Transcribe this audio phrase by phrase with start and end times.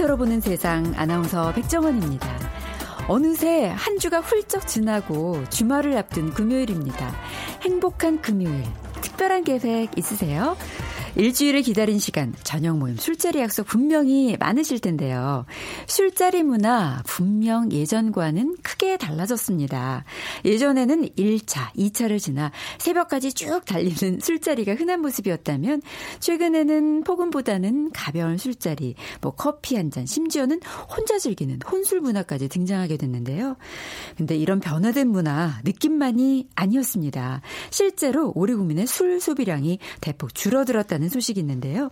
[0.00, 2.26] 빅데이터로 보는 세상 아나운서 백정원입니다.
[3.08, 7.14] 어느새 한 주가 훌쩍 지나고 주말을 앞둔 금요일입니다.
[7.62, 8.64] 행복한 금요일.
[9.02, 10.56] 특별한 계획 있으세요?
[11.16, 15.44] 일주일을 기다린 시간, 저녁 모임, 술자리 약속 분명히 많으실 텐데요.
[15.86, 20.04] 술자리 문화 분명 예전과는 크게 달라졌습니다.
[20.44, 25.82] 예전에는 1차, 2차를 지나 새벽까지 쭉 달리는 술자리가 흔한 모습이었다면
[26.20, 33.56] 최근에는 폭음보다는 가벼운 술자리, 뭐 커피 한 잔, 심지어는 혼자 즐기는 혼술 문화까지 등장하게 됐는데요.
[34.20, 37.40] 근데 이런 변화된 문화 느낌만이 아니었습니다.
[37.70, 41.90] 실제로 우리 국민의 술 소비량이 대폭 줄어들었다는 소식이 있는데요.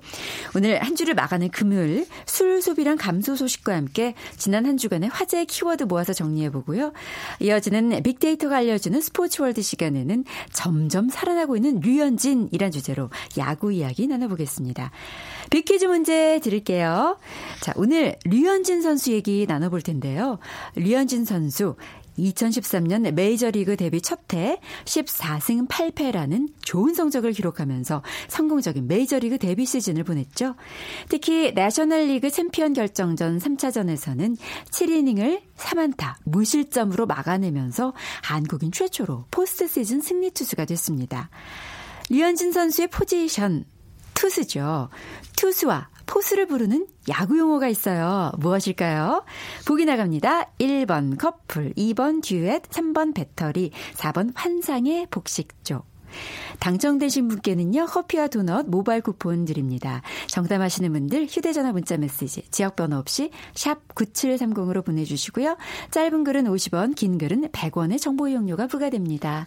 [0.55, 5.85] 오늘 한 주를 막아낸 금요일 술 소비량 감소 소식과 함께 지난 한 주간의 화제 키워드
[5.85, 6.93] 모아서 정리해 보고요.
[7.41, 14.91] 이어지는 빅데이터가 알려주는 스포츠 월드 시간에는 점점 살아나고 있는 류현진이란 주제로 야구 이야기 나눠보겠습니다.
[15.51, 17.19] 빅퀴즈 문제 드릴게요.
[17.61, 20.39] 자, 오늘 류현진 선수 얘기 나눠볼 텐데요.
[20.77, 21.77] 류현진 선수
[22.19, 30.57] 2013년 메이저리그 데뷔 첫해 14승 8패라는 좋은 성적을 기록하면서 성공적인 메이저리그 데뷔 시즌을 보냈죠.
[31.09, 34.37] 특히 내셔널리그 챔피언 결정전 3차전에서는
[34.71, 41.31] 7이닝을 3안타 무실점으로 막아내면서 한국인 최초로 포스트 시즌 승리 투수가 됐습니다.
[42.11, 43.65] 류현진 선수의 포지션
[44.19, 44.89] 투수죠.
[45.37, 48.33] 투수와 포수를 부르는 야구 용어가 있어요.
[48.39, 49.25] 무엇일까요?
[49.65, 50.51] 보기 나갑니다.
[50.59, 55.85] 1번 커플, 2번 듀엣, 3번 배터리, 4번 환상의 복식조.
[56.59, 60.03] 당첨되신 분께는요, 커피와 도넛 모바일 쿠폰 드립니다.
[60.27, 65.57] 정답하시는 분들 휴대전화 문자 메시지, 지역번호 없이 샵 9730으로 보내주시고요.
[65.93, 69.47] 짧은 글은 50원, 긴 글은 100원의 정보 이용료가 부과됩니다.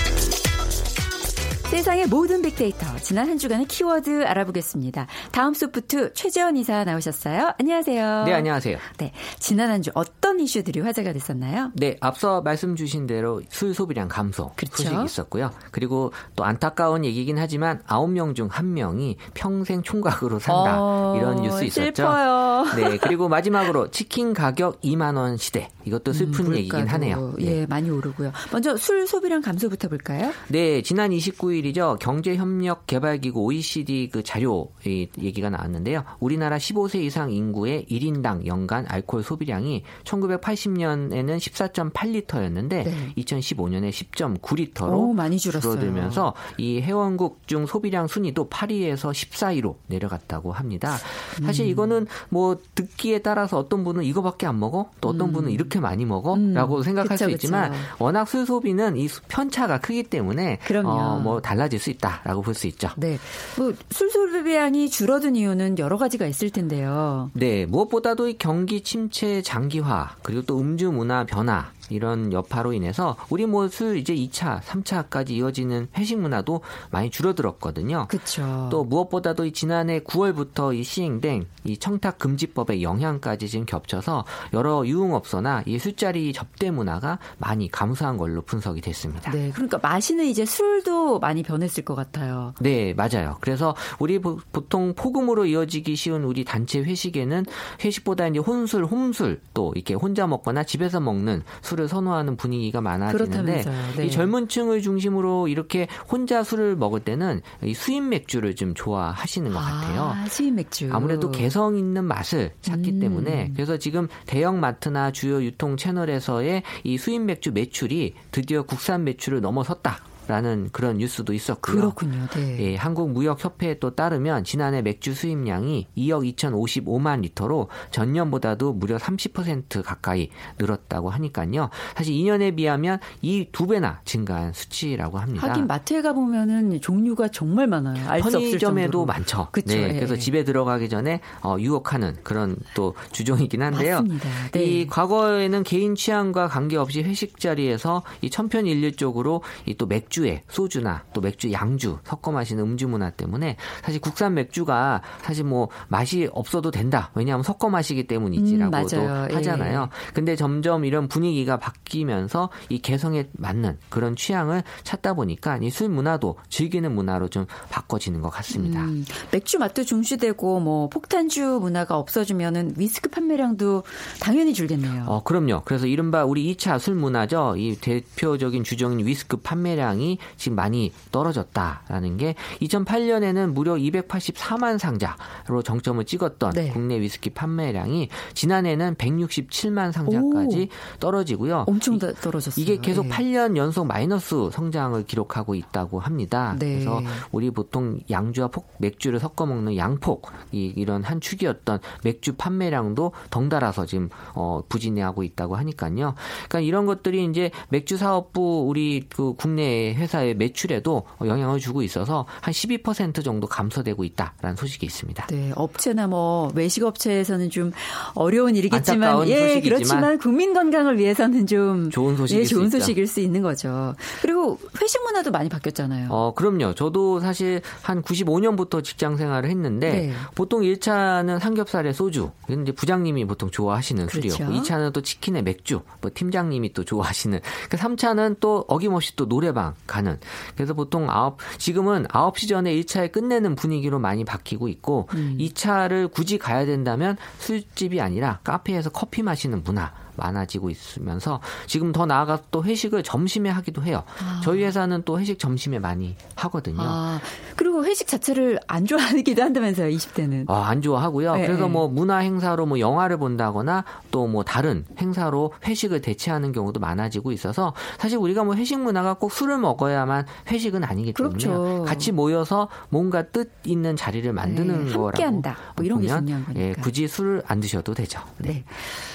[1.71, 5.07] 세상의 모든 빅데이터 지난 한 주간의 키워드 알아보겠습니다.
[5.31, 7.53] 다음 소프트 최재원 이사 나오셨어요.
[7.57, 8.23] 안녕하세요.
[8.25, 8.77] 네, 안녕하세요.
[8.97, 11.71] 네, 지난 한 주 어떤 이슈들이 화제가 됐었나요?
[11.75, 14.83] 네, 앞서 말씀 주신 대로 술 소비량 감소 그렇죠.
[14.83, 15.51] 소식이 있었고요.
[15.71, 20.75] 그리고 또 안타까운 얘기긴 하지만 9명 중 1명이 평생 총각으로 산다.
[20.77, 21.93] 어, 이런 뉴스 있었죠.
[21.95, 22.65] 슬퍼요.
[22.75, 25.69] 네, 그리고 마지막으로 치킨 가격 2만 원 시대.
[25.85, 27.33] 이것도 슬픈 음, 얘기긴 하네요.
[27.39, 27.61] 네.
[27.61, 28.31] 예, 많이 오르고요.
[28.51, 30.31] 먼저 술 소비량 감소부터 볼까요?
[30.49, 31.97] 네, 지난 29일 이죠.
[31.99, 36.03] 경제협력개발기구 OECD 그 자료 얘기가 나왔는데요.
[36.19, 43.13] 우리나라 15세 이상 인구의 1인당 연간 알코올 소비량이 1980년에는 14.8리터였는데 네.
[43.17, 45.73] 2015년에 10.9리터로 오, 많이 줄었어요.
[45.73, 50.97] 줄어들면서 이 회원국 중 소비량 순위도 8위에서 14위로 내려갔다고 합니다.
[51.43, 51.69] 사실 음.
[51.69, 55.33] 이거는 뭐 듣기에 따라서 어떤 분은 이거밖에 안 먹어, 또 어떤 음.
[55.33, 56.83] 분은 이렇게 많이 먹어라고 음.
[56.83, 57.81] 생각할 그쵸, 수 있지만 그쵸.
[57.99, 62.89] 워낙 술 소비는 이 편차가 크기 때문에 어, 뭐 달라질 수 있다라고 볼 수 있죠.
[62.97, 63.17] 네,
[63.57, 67.29] 뭐 술 소비량이 줄어든 이유는 여러 가지가 있을 텐데요.
[67.33, 73.45] 네, 무엇보다도 이 경기 침체 장기화 그리고 또 음주 문화 변화 이런 여파로 인해서 우리
[73.45, 78.07] 뭐술 이제 2차, 3차까지 이어지는 회식 문화도 많이 줄어들었거든요.
[78.09, 78.69] 그렇죠.
[78.71, 85.63] 또 무엇보다도 이 지난해 9월부터 이 시행된 이 청탁 금지법의 영향까지 지금 겹쳐서 여러 유흥업소나
[85.65, 89.31] 이 술자리 접대 문화가 많이 감소한 걸로 분석이 됐습니다.
[89.31, 92.53] 네, 그러니까 마시는 이제 술도 많이 변했을 것 같아요.
[92.59, 93.37] 네, 맞아요.
[93.41, 97.45] 그래서 우리 보통 폭음으로 이어지기 쉬운 우리 단체 회식에는
[97.83, 103.63] 회식보다 이제 혼술, 홈술 또 이렇게 혼자 먹거나 집에서 먹는 술을 술을 선호하는 분위기가 많아지는데
[103.97, 104.05] 네.
[104.05, 109.57] 이 젊은 층을 중심으로 이렇게 혼자 술을 먹을 때는 이 수입 맥주를 좀 좋아하시는 것
[109.57, 110.01] 아, 같아요.
[110.15, 110.89] 아, 수입 맥주.
[110.91, 112.99] 아무래도 개성 있는 맛을 찾기 음.
[112.99, 119.41] 때문에 그래서 지금 대형 마트나 주요 유통 채널에서의 이 수입 맥주 매출이 드디어 국산 매출을
[119.41, 120.10] 넘어섰다.
[120.31, 121.75] 라는 그런 뉴스도 있었고요.
[121.75, 122.25] 그렇군요.
[122.35, 122.57] 네.
[122.71, 131.09] 예, 한국무역협회에 또 따르면 지난해 맥주 수입량이 2억 2,055만 리터로 전년보다도 무려 30% 가까이 늘었다고
[131.09, 131.69] 하니까요.
[131.97, 135.49] 사실 2년에 비하면 이 두 배나 증가한 수치라고 합니다.
[135.49, 138.21] 하긴 마트에 가 보면은 종류가 정말 많아요.
[138.21, 139.49] 편의점에도 많죠.
[139.51, 139.93] 그쵸, 네, 예.
[139.93, 143.95] 그래서 집에 들어가기 전에 어, 유혹하는 그런 또 주종이긴 한데요.
[143.95, 144.29] 맞습니다.
[144.53, 144.63] 네.
[144.63, 151.21] 이 과거에는 개인 취향과 관계없이 회식 자리에서 이 천편일률적으로 이 또 맥주 맥주에 소주나 또
[151.21, 157.11] 맥주 양주 섞어 마시는 음주 문화 때문에 사실 국산 맥주가 사실 뭐 맛이 없어도 된다.
[157.15, 159.89] 왜냐하면 섞어 마시기 때문이지라고도 음, 하잖아요.
[159.91, 160.13] 예.
[160.13, 166.35] 근데 점점 이런 분위기가 바뀌면서 이 개성에 맞는 그런 취향을 찾다 보니까 이 술 문화도
[166.49, 168.81] 즐기는 문화로 좀 바꿔지는 것 같습니다.
[168.83, 173.83] 음, 맥주 맛도 중시되고 뭐 폭탄주 문화가 없어지면은 위스크 판매량도
[174.19, 175.05] 당연히 줄겠네요.
[175.07, 175.61] 어, 그럼요.
[175.65, 177.55] 그래서 이른바 우리 2차 술 문화죠.
[177.57, 180.00] 이 대표적인 주종인 위스크 판매량이
[180.37, 186.69] 지금 많이 떨어졌다라는 게 2008년에는 무려 284만 상자로 정점을 찍었던 네.
[186.69, 191.65] 국내 위스키 판매량이 지난해는 167만 상자까지 오, 떨어지고요.
[191.67, 192.61] 엄청 떨어졌어요.
[192.61, 193.11] 이게 계속 네.
[193.11, 196.55] 8년 연속 마이너스 성장을 기록하고 있다고 합니다.
[196.59, 196.73] 네.
[196.73, 197.01] 그래서
[197.31, 203.85] 우리 보통 양주와 폭, 맥주를 섞어 먹는 양폭 이, 이런 한 축이었던 맥주 판매량도 덩달아서
[203.85, 206.15] 지금 어, 부진해하고 있다고 하니까요.
[206.47, 212.53] 그러니까 이런 것들이 이제 맥주 사업부 우리 그 국내 회사의 매출에도 영향을 주고 있어서 한
[212.53, 215.27] 12% 정도 감소되고 있다라는 소식이 있습니다.
[215.27, 217.71] 네, 업체나 뭐 외식 업체에서는 좀
[218.15, 223.07] 어려운 일이겠지만 예, 소식이지만 그렇지만 국민 건강을 위해서는 좀 좋은 소식일, 예, 좋은 수 소식일
[223.07, 223.95] 수 있는 거죠.
[224.21, 226.07] 그리고 회식 문화도 많이 바뀌었잖아요.
[226.09, 226.73] 어, 그럼요.
[226.73, 230.13] 저도 사실 한 95년부터 직장 생활을 했는데 네.
[230.35, 232.31] 보통 1차는 삼겹살에 소주.
[232.49, 234.29] 이제 부장님이 보통 좋아하시는 그렇죠.
[234.29, 235.81] 술이었고 2차는 또 치킨에 맥주.
[236.01, 237.39] 뭐 팀장님이 또 좋아하시는.
[237.69, 240.17] 그 3차는 또 어김없이 또 노래방 가는.
[240.55, 245.37] 그래서 보통 아홉 지금은 9시 전에 1차에 끝내는 분위기로 많이 바뀌고 있고 음.
[245.39, 252.39] 2차를 굳이 가야 된다면 술집이 아니라 카페에서 커피 마시는 문화 많아지고 있으면서 지금 더 나아가
[252.51, 254.03] 또 회식을 점심에 하기도 해요.
[254.23, 254.41] 아.
[254.43, 256.77] 저희 회사는 또 회식 점심에 많이 하거든요.
[256.81, 257.19] 아.
[257.55, 260.49] 그리고 회식 자체를 안 좋아하기도 한다면서요, 20대는.
[260.49, 261.35] 아, 안 좋아하고요.
[261.35, 261.69] 네, 그래서 네.
[261.69, 267.73] 뭐 문화 행사로 뭐 영화를 본다거나 또 뭐 다른 행사로 회식을 대체하는 경우도 많아지고 있어서
[267.97, 271.83] 사실 우리가 뭐 회식 문화가 꼭 술을 먹어야만 회식은 아니기 때문에 그렇죠.
[271.85, 275.57] 같이 모여서 뭔가 뜻 있는 자리를 만드는 네, 거라고 함께한다.
[275.75, 276.53] 뭐 이런 게 중요한 거니까.
[276.55, 278.21] 예, 굳이 술을 안 드셔도 되죠.
[278.37, 278.49] 네.
[278.51, 278.63] 네.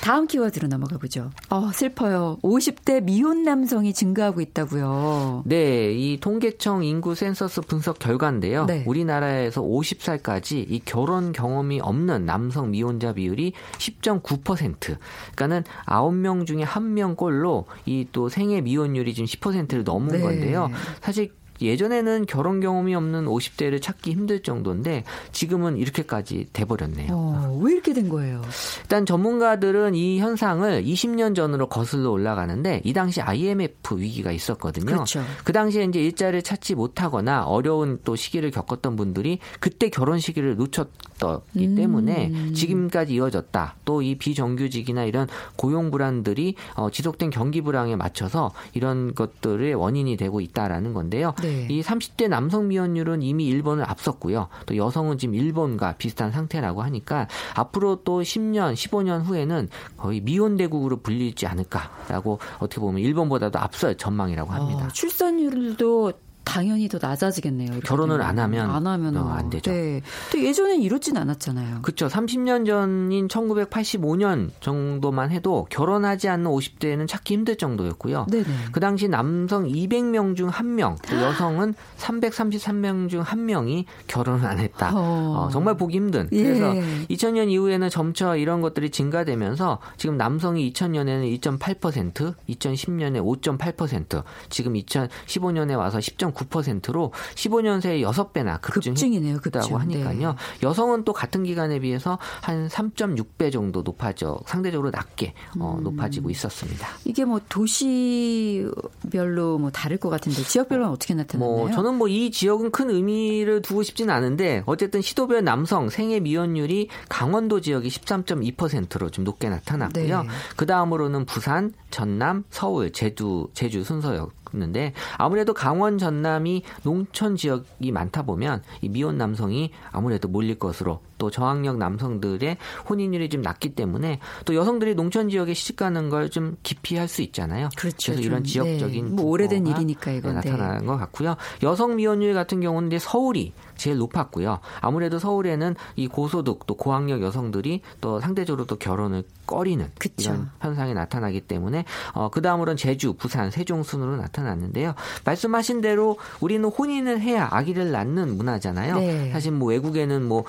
[0.03, 1.31] 다음 키워드로 넘어가 넘어가 보죠.
[1.51, 2.39] 어, 슬퍼요.
[2.43, 5.43] 50대 미혼 남성이 증가하고 있다고요.
[5.45, 8.67] 네, 이 통계청 인구 센서스 분석 결과인데요.
[8.67, 8.85] 네.
[8.87, 14.97] 우리나라에서 50살까지 이 결혼 경험이 없는 남성 미혼자 비율이 10.9%.
[15.35, 20.21] 그러니까는 9명 중에 1명꼴로 이 또 생애 미혼율이 지금 10%를 넘은 네.
[20.21, 20.71] 건데요.
[21.03, 27.09] 사실 예전에는 결혼 경험이 없는 50대를 찾기 힘들 정도인데 지금은 이렇게까지 돼버렸네요.
[27.13, 28.43] 어, 왜 이렇게 된 거예요?
[28.83, 34.87] 일단 전문가들은 이 현상을 20년 전으로 거슬러 올라가는데 이 당시 IMF 위기가 있었거든요.
[34.87, 35.23] 그렇죠.
[35.45, 41.67] 그 당시에 이제 일자리를 찾지 못하거나 어려운 또 시기를 겪었던 분들이 그때 결혼 시기를 놓쳤기
[41.67, 41.75] 음.
[41.75, 43.77] 때문에 지금까지 이어졌다.
[43.85, 45.27] 또 이 비정규직이나 이런
[45.57, 51.35] 고용 불안들이 어, 지속된 경기 불황에 맞춰서 이런 것들의 원인이 되고 있다라는 건데요.
[51.43, 51.46] 네.
[51.47, 51.67] 네.
[51.71, 54.49] 이 30대 남성 미혼율은 이미 일본을 앞섰고요.
[54.67, 60.99] 또 여성은 지금 일본과 비슷한 상태라고 하니까 앞으로 또 10년, 15년 후에는 거의 미혼 대국으로
[60.99, 64.87] 불리지 않을까라고 어떻게 보면 일본보다도 앞설 전망이라고 합니다.
[64.87, 66.13] 어, 출산율도
[66.47, 67.81] 당연히 더 낮아지겠네요.
[67.81, 69.71] 결혼을 안 하면 안 하면 어, 안 되죠.
[69.71, 70.01] 네.
[70.31, 71.83] 또 예전엔 이렇진 않았잖아요.
[71.83, 72.07] 그렇죠.
[72.07, 78.27] 30년 전인 1985년 정도만 해도 결혼하지 않는 50대는 찾기 힘들 정도였고요.
[78.31, 78.47] 네네.
[78.71, 84.93] 그 당시 남성 200명 중 1명, 여성은 333명 중 1명이 결혼을 안 했다.
[84.95, 85.47] 어.
[85.47, 86.29] 어, 정말 보기 힘든.
[86.31, 86.43] 예.
[86.45, 86.73] 그래서
[87.11, 96.01] 2000년 이후에는 점차 이런 것들이 증가되면서 지금 남성이 2000년에는 2.8%, 2010년에 5.8%, 지금 2015년에 와서
[96.01, 96.36] 10.
[96.37, 99.79] 9%로 15년 새에 6배나 급증했다고 급증.
[99.81, 100.33] 하니까요.
[100.33, 100.37] 네.
[100.63, 105.85] 여성은 또 같은 기간에 비해서 한 3.6배 정도 높아져 상대적으로 낮게 어, 음.
[105.85, 106.89] 높아지고 있었습니다.
[107.05, 111.57] 이게 뭐 도시별로 뭐 다를 것 같은데 지역별로는 어떻게 나타나나요?
[111.57, 116.89] 뭐 저는 뭐 이 지역은 큰 의미를 두고 싶지는 않은데 어쨌든 시도별 남성 생애 미혼율이
[117.09, 120.23] 강원도 지역이 13.2%로 좀 높게 나타났고요.
[120.23, 120.29] 네.
[120.57, 127.93] 그 다음으로는 부산, 전남, 서울, 제주, 제주 순서였 있 는데 아무래도 강원 전남이 농촌 지역이
[127.93, 132.57] 많다 보면 이 미혼 남성이 아무래도 몰릴 것으로 또 저학력 남성들의
[132.89, 137.69] 혼인율이 좀 낮기 때문에 또 여성들이 농촌 지역에 시집가는 걸 좀 기피할 수 있잖아요.
[137.77, 138.13] 그렇죠.
[138.13, 139.11] 그래서 이런 지역적인 네.
[139.15, 141.37] 뭐 오래된 일이니까 이건 네, 나타나는 것 같고요.
[141.63, 144.59] 여성 미혼율 같은 경우는 서울이 제일 높았고요.
[144.81, 150.31] 아무래도 서울에는 이 고소득 또 고학력 여성들이 또 상대적으로 또 결혼을 꺼리는 그쵸.
[150.31, 154.95] 이런 현상이 나타나기 때문에 어, 그 다음으로는 제주, 부산, 세종 순으로 나타났는데요.
[155.25, 158.99] 말씀하신 대로 우리는 혼인을 해야 아기를 낳는 문화잖아요.
[158.99, 159.31] 네.
[159.33, 160.45] 사실 뭐 외국에는 뭐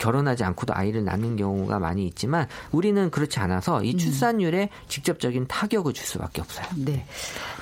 [0.00, 3.98] 결혼하지 않고도 아이를 낳는 경우가 많이 있지만 우리는 그렇지 않아서 이 음.
[3.98, 6.66] 출산율에 직접적인 타격을 줄 수밖에 없어요.
[6.74, 7.04] 네.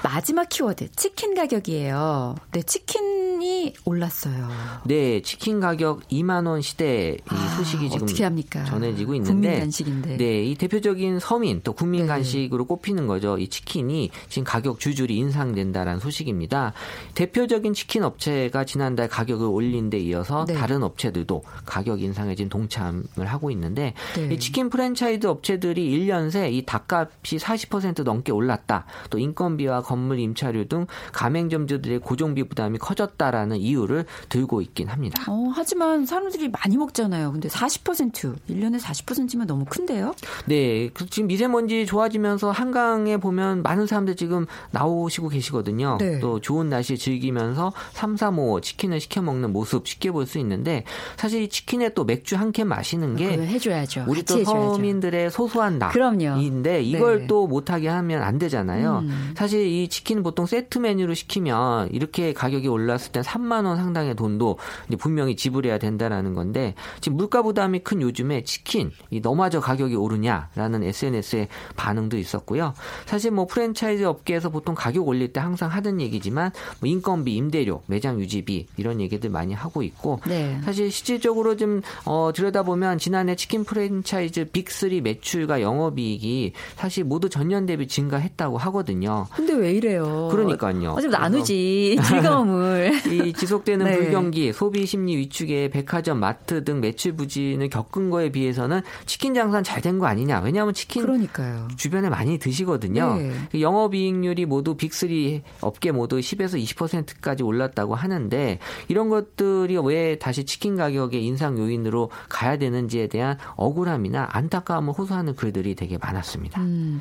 [0.05, 2.37] 마지막 키워드 치킨 가격이에요.
[2.53, 4.49] 네, 치킨이 올랐어요.
[4.85, 10.17] 네, 치킨 가격 2만 원 시대 이 아, 소식이 지금 전해지고 있는데 국민 간식인데.
[10.17, 12.07] 네, 이 대표적인 서민 또 국민 네.
[12.07, 13.37] 간식으로 꼽히는 거죠.
[13.39, 16.73] 이 치킨이 지금 가격 주줄이 인상된다라는 소식입니다.
[17.15, 20.55] 대표적인 치킨 업체가 지난달 가격을 올린 데 이어서 네.
[20.55, 24.35] 다른 업체들도 가격 인상 에 지금 동참을 하고 있는데 네.
[24.35, 28.87] 이 치킨 프랜차이즈 업체들이 1년 새 이 닭값이 40% 넘게 올랐다.
[29.11, 35.23] 또 인건비와 건물 임차료 등 가맹점주들의 고정비 부담이 커졌다라는 이유를 들고 있긴 합니다.
[35.29, 37.33] 어, 하지만 사람들이 많이 먹잖아요.
[37.33, 40.15] 근데 40% 1년에 40%면 너무 큰데요?
[40.47, 40.89] 네.
[40.95, 45.99] 그 지금 미세먼지 좋아지면서 한강에 보면 많은 사람들 지금 나오시고 계시거든요.
[46.01, 46.19] 네.
[46.21, 50.85] 또 좋은 날씨 즐기면서 3, 4, 5 치킨을 시켜 먹는 모습 쉽게 볼 수 있는데
[51.17, 54.05] 사실 이 치킨에 또 맥주 한 캔 마시는 게 해줘야죠.
[54.09, 57.27] 우리 또 서민들의 소소한 낙인데 이걸 네.
[57.27, 59.01] 또 못하게 하면 안 되잖아요.
[59.05, 59.35] 음.
[59.37, 64.59] 사실 이 치킨 보통 세트 메뉴로 시키면 이렇게 가격이 올랐을 때 3만 원 상당의 돈도
[64.99, 71.49] 분명히 지불해야 된다라는 건데 지금 물가 부담이 큰 요즘에 치킨 이 너마저 가격이 오르냐라는 SNS의
[71.77, 72.75] 반응도 있었고요.
[73.07, 78.21] 사실 뭐 프랜차이즈 업계에서 보통 가격 올릴 때 항상 하던 얘기지만 뭐 인건비, 임대료, 매장
[78.21, 80.61] 유지비 이런 얘기들 많이 하고 있고 네.
[80.65, 87.87] 사실 실질적으로 좀 어, 들여다보면 지난해 치킨 프랜차이즈 빅3 매출과 영업이익이 사실 모두 전년 대비
[87.87, 89.27] 증가했다고 하거든요.
[89.35, 90.29] 근데 왜 이래요?
[90.31, 90.93] 그러니까요.
[90.93, 92.93] 어차피 나누지 즐거움을.
[93.13, 93.97] 이 지속되는 네.
[93.99, 99.83] 불경기, 소비 심리 위축에 백화점, 마트 등 매출 부진을 겪은 거에 비해서는 치킨 장사는 잘
[99.83, 100.41] 된 거 아니냐?
[100.41, 101.69] 왜냐하면 치킨 그러니까요.
[101.77, 103.17] 주변에 많이 드시거든요.
[103.17, 103.33] 네.
[103.53, 110.77] 그 영업이익률이 모두 빅3 업계 모두 10에서 20%까지 올랐다고 하는데 이런 것들이 왜 다시 치킨
[110.77, 111.98] 가격의 인상 요인으로
[112.29, 116.61] 가야 되는지에 대한 억울함이나 안타까움을 호소하는 글들이 되게 많았습니다.
[116.61, 117.01] 음,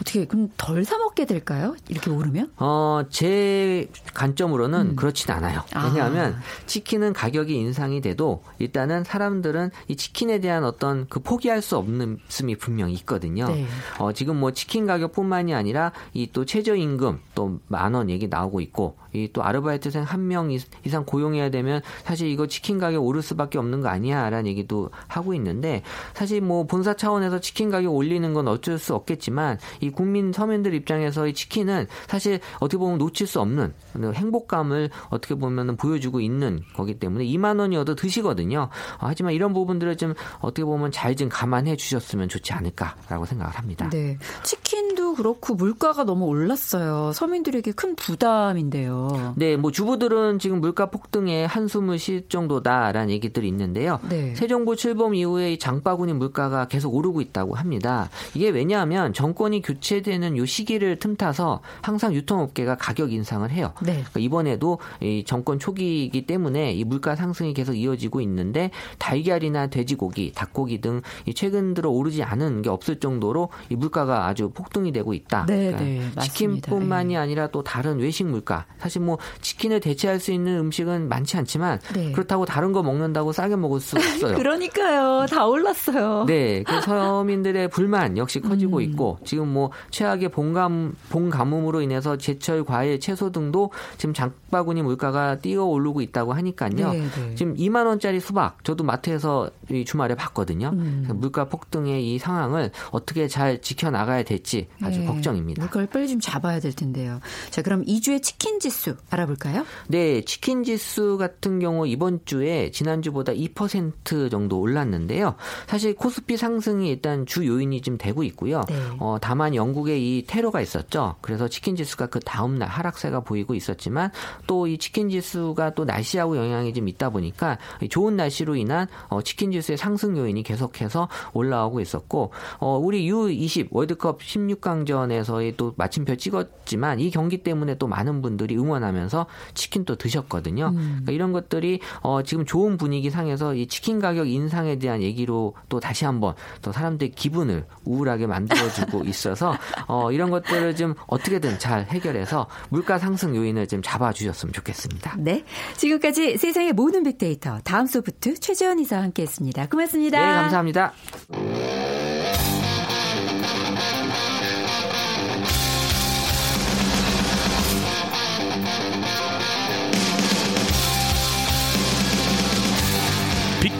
[0.00, 1.76] 어떻게 그럼 덜 사 먹게 될까요?
[1.88, 2.54] 이렇게 오르면?
[2.56, 4.96] 어, 제 관점으로는 음.
[4.96, 5.62] 그렇진 않아요.
[5.84, 6.40] 왜냐하면 아.
[6.66, 12.56] 치킨은 가격이 인상이 돼도 일단은 사람들은 이 치킨에 대한 어떤 그 포기할 수 없는 씀이
[12.56, 13.46] 분명히 있거든요.
[13.46, 13.64] 네.
[14.00, 18.96] 어, 지금 뭐 치킨 가격뿐만이 아니라 이 또 최저임금 또 만 원 얘기 나오고 있고
[19.14, 20.50] 이 또 아르바이트생 한 명
[20.84, 25.82] 이상 고용해야 되면 사실 이거 치킨 가격 오를 수밖에 없는 거 아니야라는 얘기도 하고 있는데
[26.14, 31.26] 사실 뭐 본사 차원에서 치킨 가격 올리는 건 어쩔 수 없겠지만 이 국민 서민들 입장에서
[31.26, 37.24] 이 치킨은 사실 어떻게 보면 놓칠 수 없는 행복감을 어떻게 보면 보여주고 있는 거기 때문에
[37.24, 38.62] 2만 원이어도 드시거든요.
[38.62, 43.90] 어, 하지만 이런 부분들을 좀 어떻게 보면 잘 좀 감안해 주셨으면 좋지 않을까라고 생각을 합니다.
[43.90, 44.16] 네.
[44.44, 47.12] 치킨도 그렇고 물가가 너무 올랐어요.
[47.12, 49.34] 서 민들에게 큰 부담인데요.
[49.36, 53.98] 네, 뭐 주부들은 지금 물가 폭등에 한숨을 쉴 정도다라는 얘기들이 있는데요.
[54.08, 54.34] 네.
[54.34, 58.08] 새 정부 출범 이후에 장바구니 물가가 계속 오르고 있다고 합니다.
[58.34, 63.72] 이게 왜냐하면 정권이 교체되는 요 시기를 틈타서 항상 유통업계가 가격 인상을 해요.
[63.82, 63.92] 네.
[63.92, 70.80] 그러니까 이번에도 이 정권 초기이기 때문에 이 물가 상승이 계속 이어지고 있는데 달걀이나 돼지고기, 닭고기
[70.80, 71.02] 등
[71.34, 75.46] 최근 들어 오르지 않은 게 없을 정도로 이 물가가 아주 폭등이 되고 있다.
[75.46, 77.16] 네, 그러니까 네, 치킨뿐만이 네.
[77.18, 78.66] 아니라 또 다른 외식 물가.
[78.78, 82.12] 사실 뭐 치킨을 대체할 수 있는 음식은 많지 않지만 네.
[82.12, 84.36] 그렇다고 다른 거 먹는다고 싸게 먹을 수 없어요.
[84.36, 85.26] 그러니까요.
[85.30, 86.24] 다 올랐어요.
[86.26, 88.82] 네, 그 서민들의 불만 역시 커지고 음.
[88.82, 95.64] 있고 지금 뭐 최악의 봉감 봉가뭄으로 인해서 제철 과일, 채소 등도 지금 장바구니 물가가 뛰어
[95.64, 96.70] 오르고 있다고 하니까요.
[96.92, 97.34] 네, 네.
[97.34, 100.70] 지금 2만 원짜리 수박 저도 마트에서 이 주말에 봤거든요.
[100.72, 101.08] 음.
[101.14, 105.06] 물가 폭등의 이 상황을 어떻게 잘 지켜 나가야 될지 아주 네.
[105.06, 105.62] 걱정입니다.
[105.62, 107.20] 물가를 빨리 좀 잡아야 될 텐데 요.
[107.50, 109.64] 자, 그럼 2주의 치킨 지수 알아볼까요?
[109.88, 115.36] 네, 치킨 지수 같은 경우 이번 주에 지난주보다 2% 정도 올랐는데요.
[115.66, 118.62] 사실 코스피 상승이 일단 주 요인이 좀 되고 있고요.
[118.68, 118.74] 네.
[118.98, 121.16] 어, 다만 영국에 이 테러가 있었죠.
[121.20, 124.10] 그래서 치킨 지수가 그 다음 날 하락세가 보이고 있었지만
[124.46, 127.58] 또 이 치킨 지수가 또 날씨하고 영향이 좀 있다 보니까
[127.90, 134.20] 좋은 날씨로 인한 어, 치킨 지수의 상승 요인이 계속해서 올라오고 있었고 어, 우리 U20 월드컵
[134.20, 140.68] 16강전에서의 또 마침표 찍었지만 이 경기 때문에 또 많은 분들이 응원하면서 치킨 또 드셨거든요.
[140.68, 140.74] 음.
[140.76, 145.80] 그러니까 이런 것들이 어, 지금 좋은 분위기 상에서 이 치킨 가격 인상에 대한 얘기로 또
[145.80, 149.56] 다시 한번 또 사람들의 기분을 우울하게 만들어주고 있어서
[149.86, 155.16] 어, 이런 것들을 좀 어떻게든 잘 해결해서 물가 상승 요인을 좀 잡아주셨으면 좋겠습니다.
[155.18, 155.44] 네.
[155.76, 159.68] 지금까지 세상의 모든 빅데이터 다음 소프트 최재원 이사와 함께했습니다.
[159.68, 160.18] 고맙습니다.
[160.18, 160.92] 네, 감사합니다.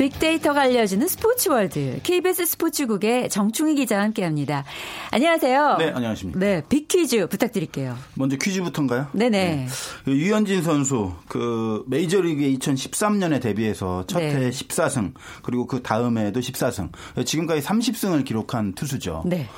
[0.00, 4.64] 빅데이터가 알려주는 스포츠월드 KBS 스포츠국의 정충희 기자와 함께합니다.
[5.10, 5.76] 안녕하세요.
[5.76, 6.40] 네, 안녕하십니까.
[6.40, 7.98] 네, 빅퀴즈 부탁드릴게요.
[8.14, 9.08] 먼저 퀴즈부터인가요?
[9.12, 9.30] 네네.
[9.30, 9.66] 네.
[10.06, 14.48] 그 류현진 선수 그 메이저리그에 2013년에 데뷔해서 첫해 네.
[14.48, 16.88] 14승 그리고 그 다음에도 14승
[17.26, 19.24] 지금까지 30승을 기록한 투수죠.
[19.26, 19.48] 네.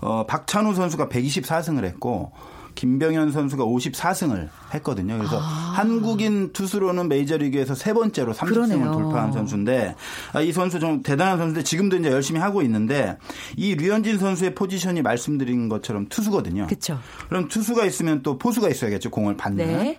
[0.00, 2.32] 어, 박찬우 선수가 124승을 했고
[2.74, 5.18] 김병현 선수가 54승을 했거든요.
[5.18, 5.42] 그래서 아.
[5.42, 8.92] 한국인 투수로는 메이저리그에서 세 번째로 30승을 그러네요.
[8.92, 9.94] 돌파한 선수인데
[10.32, 13.16] 아, 이 선수 좀 대단한 선수인데 지금도 이제 열심히 하고 있는데
[13.56, 16.66] 이 류현진 선수의 포지션이 말씀드린 것처럼 투수거든요.
[16.66, 16.98] 그렇죠.
[17.28, 19.10] 그럼 투수가 있으면 또 포수가 있어야겠죠.
[19.10, 19.66] 공을 받는.
[19.66, 19.98] 네.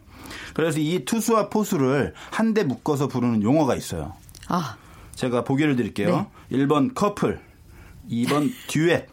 [0.53, 4.13] 그래서 이 투수와 포수를 한데 묶어서 부르는 용어가 있어요.
[4.47, 4.77] 아.
[5.15, 6.27] 제가 보기를 드릴게요.
[6.49, 6.57] 네.
[6.57, 7.39] 1번 커플,
[8.09, 9.07] 2번 듀엣,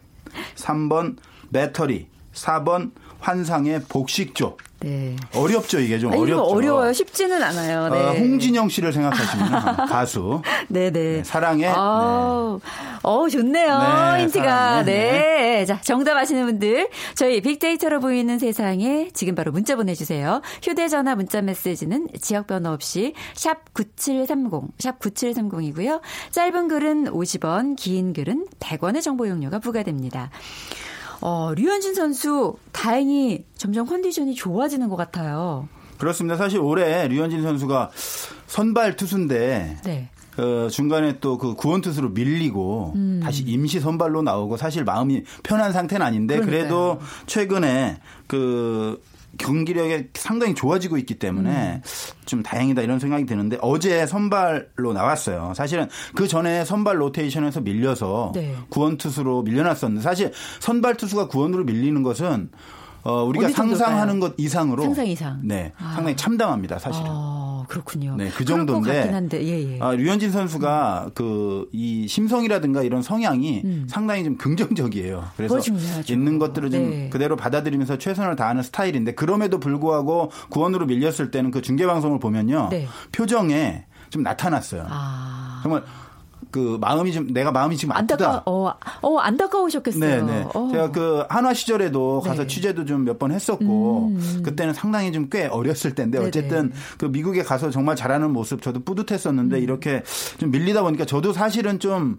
[0.56, 1.16] 3번
[1.52, 2.08] 배터리,
[2.44, 4.56] 4번 환상의 복식조.
[4.82, 5.14] 네.
[5.36, 6.42] 어렵죠 이게 좀 아니, 어렵죠.
[6.42, 6.92] 어려워요.
[6.94, 7.82] 쉽지는 않아요.
[7.82, 7.98] 어, 네.
[8.02, 10.40] 어, 홍진영 씨를 생각하시면 가수.
[10.68, 10.90] 네네.
[10.90, 11.66] 네, 사랑의.
[11.68, 12.98] 아, 네.
[13.02, 13.78] 어 좋네요.
[13.78, 14.84] 네, 힌트가.
[14.84, 14.92] 네.
[15.60, 15.64] 네.
[15.66, 20.40] 자 정답 아시는 분들 저희 빅데이터로 보이는 세상에 지금 바로 문자 보내주세요.
[20.62, 26.00] 휴대전화 문자 메시지는 지역번호 없이 샵 #9730 샵 #9730이고요.
[26.30, 30.30] 짧은 글은 50원, 긴 글은 100원의 정보 용료가 부과됩니다.
[31.20, 35.68] 어, 류현진 선수 다행히 점점 컨디션이 좋아지는 것 같아요.
[35.98, 36.36] 그렇습니다.
[36.36, 37.90] 사실 올해 류현진 선수가
[38.46, 40.08] 선발 투수인데 네.
[40.38, 43.20] 어, 중간에 또 그 구원 투수로 밀리고 음.
[43.22, 46.60] 다시 임시 선발로 나오고 사실 마음이 편한 상태는 아닌데 그러니까요.
[46.60, 49.02] 그래도 최근에 그
[49.38, 51.82] 경기력이 상당히 좋아지고 있기 때문에 음.
[52.26, 55.52] 좀 다행이다 이런 생각이 드는데 어제 선발로 나왔어요.
[55.54, 58.54] 사실은 그 전에 선발 로테이션에서 밀려서 네.
[58.68, 62.50] 구원 투수로 밀려났었는데 사실 선발 투수가 구원으로 밀리는 것은
[63.02, 65.40] 어, 우리가 상상하는 것 이상으로 상상 이상.
[65.42, 65.72] 네.
[65.78, 65.92] 아.
[65.94, 67.06] 상당히 참담합니다, 사실은.
[67.08, 67.39] 아,
[67.70, 68.16] 그렇군요.
[68.16, 69.08] 네, 그 정도인데.
[69.10, 69.78] 한데, 예, 예.
[69.80, 71.10] 아, 류현진 선수가 음.
[71.14, 73.86] 그이 심성이라든가 이런 성향이 음.
[73.88, 75.24] 상당히 좀 긍정적이에요.
[75.36, 75.60] 그래서
[76.08, 77.08] 있는 것들을 좀 네.
[77.10, 82.68] 그대로 받아들이면서 최선을 다하는 스타일인데 그럼에도 불구하고 구원으로 밀렸을 때는 그 중계 방송을 보면요.
[82.70, 82.88] 네.
[83.12, 84.86] 표정에 좀 나타났어요.
[84.88, 85.60] 아.
[85.62, 85.84] 정말
[86.50, 88.14] 그 마음이 좀 내가 마음이 지금 아프다.
[88.14, 90.26] 안타까, 어, 어 안타까우셨겠어요.
[90.26, 90.46] 네, 네.
[90.54, 90.68] 어.
[90.72, 92.46] 제가 그 한화 시절에도 가서 네.
[92.48, 94.42] 취재도 좀 몇 번 했었고 음.
[94.44, 96.28] 그때는 상당히 좀 꽤 어렸을 때인데 네네.
[96.28, 99.62] 어쨌든 그 미국에 가서 정말 잘하는 모습 저도 뿌듯했었는데 음.
[99.62, 100.02] 이렇게
[100.38, 102.18] 좀 밀리다 보니까 저도 사실은 좀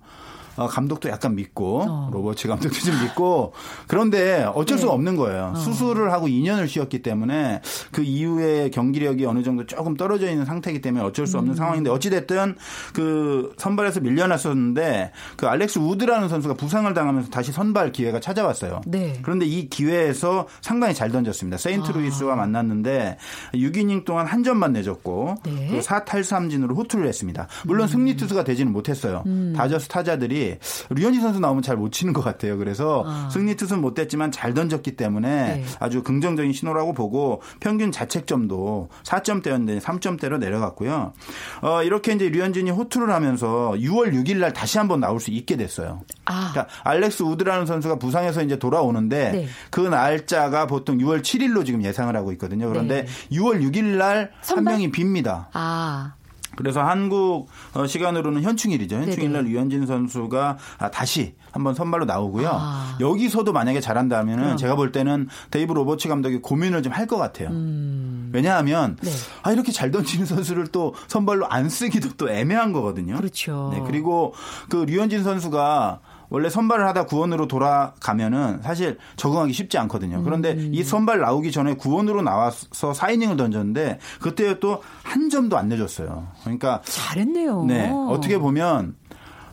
[0.57, 2.09] 어, 감독도 약간 믿고 어.
[2.11, 3.53] 로버츠 감독도 좀 믿고
[3.87, 4.81] 그런데 어쩔 네.
[4.81, 5.53] 수가 없는 거예요.
[5.55, 5.59] 어.
[5.59, 7.61] 수술을 하고 2년을 쉬었기 때문에
[7.91, 11.55] 그 이후에 경기력이 어느 정도 조금 떨어져 있는 상태이기 때문에 어쩔 수 없는 음.
[11.55, 12.55] 상황인데 어찌 됐든
[12.93, 18.81] 그 선발에서 밀려났었는데 그 알렉스 우드라는 선수가 부상을 당하면서 다시 선발 기회가 찾아왔어요.
[18.87, 19.19] 네.
[19.21, 21.57] 그런데 이 기회에서 상당히 잘 던졌습니다.
[21.57, 22.35] 세인트루이스와 아.
[22.35, 23.17] 만났는데
[23.53, 25.67] 6이닝 동안 한 점만 내줬고 네.
[25.71, 27.47] 그 4탈삼진으로 호투를 했습니다.
[27.65, 27.87] 물론 음.
[27.87, 29.23] 승리 투수가 되지는 못했어요.
[29.25, 29.53] 음.
[29.55, 30.40] 다저스 타자들이
[30.89, 32.57] 류현진 선수 나오면 잘 못 치는 것 같아요.
[32.57, 33.29] 그래서 아.
[33.31, 35.63] 승리 투수는 못 됐지만 잘 던졌기 때문에 네.
[35.79, 41.13] 아주 긍정적인 신호라고 보고 평균 자책점도 4점대였는데 3점대로 내려갔고요.
[41.61, 46.01] 어, 이렇게 이제 류현진이 호투를 하면서 6월 6일 날 다시 한번 나올 수 있게 됐어요.
[46.25, 46.51] 아.
[46.51, 49.47] 그러니까 알렉스 우드라는 선수가 부상해서 이제 돌아오는데 네.
[49.71, 52.67] 그 날짜가 보통 6월 7일로 지금 예상을 하고 있거든요.
[52.69, 53.37] 그런데 네.
[53.37, 55.47] 6월 6일 날 한 명이 빕니다.
[55.53, 56.13] 아.
[56.55, 58.95] 그래서 한국 어, 시간으로는 현충일이죠.
[58.97, 62.49] 현충일 날 류현진 선수가 아, 다시 한번 선발로 나오고요.
[62.51, 62.97] 아.
[62.99, 64.55] 여기서도 만약에 잘한다면은 어.
[64.55, 67.49] 제가 볼 때는 데이브 로버츠 감독이 고민을 좀 할 것 같아요.
[67.49, 68.29] 음.
[68.33, 69.11] 왜냐하면 네.
[69.43, 73.15] 아 이렇게 잘 던지는 선수를 또 선발로 안 쓰기도 또 애매한 거거든요.
[73.17, 73.71] 그렇죠.
[73.73, 74.33] 네, 그리고
[74.69, 75.99] 그 류현진 선수가
[76.31, 80.23] 원래 선발을 하다 구원으로 돌아가면은 사실 적응하기 쉽지 않거든요.
[80.23, 80.71] 그런데 음.
[80.73, 86.27] 이 선발 나오기 전에 구원으로 나와서 4이닝을 던졌는데 그때 또 한 점도 안 내줬어요.
[86.41, 87.65] 그러니까 잘했네요.
[87.65, 87.89] 네.
[88.09, 88.95] 어떻게 보면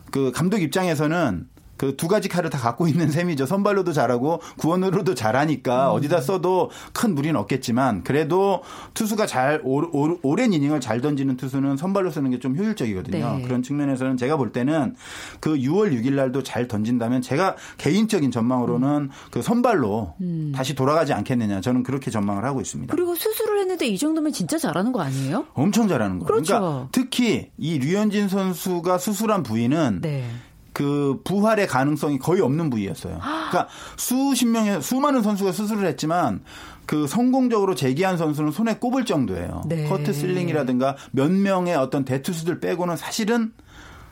[0.09, 1.47] 그 감독 입장에서는
[1.79, 3.45] 그 두 가지 칼을 다 갖고 있는 셈이죠.
[3.45, 5.95] 선발로도 잘하고 구원으로도 잘하니까 음.
[5.95, 8.61] 어디다 써도 큰 무리는 없겠지만 그래도
[8.93, 13.37] 투수가 잘 오, 오, 오 랜 이닝을 잘 던지는 투수는 선발로 쓰는 게 좀 효율적이거든요.
[13.37, 13.43] 네.
[13.43, 14.95] 그런 측면에서는 제가 볼 때는
[15.39, 19.09] 그 6월 6일 날도 잘 던진다면 제가 개인적인 전망으로는 음.
[19.31, 20.51] 그 선발로 음.
[20.55, 22.93] 다시 돌아가지 않겠느냐 저는 그렇게 전망을 하고 있습니다.
[22.95, 25.45] 그리고 수술을 했는데 이 정도면 진짜 잘하는 거 아니에요?
[25.53, 26.27] 엄청 잘하는 거예요.
[26.27, 26.59] 그렇죠.
[26.59, 30.25] 그러니까 특히 이 류현진 선수가 수술한 부위는 네.
[30.79, 33.19] 그 부활의 가능성이 거의 없는 부위였어요.
[33.19, 36.39] 그러니까 수십 명의 수많은 선수가 수술을 했지만
[36.85, 39.63] 그 성공적으로 재기한 선수는 손에 꼽을 정도예요.
[39.67, 39.89] 네.
[39.89, 43.51] 커트 슬링이라든가 몇 명의 어떤 대투수들 빼고는 사실은